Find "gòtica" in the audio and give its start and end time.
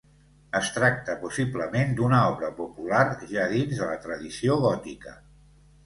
4.69-5.19